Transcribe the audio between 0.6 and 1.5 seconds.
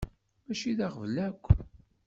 d aɣbel akk!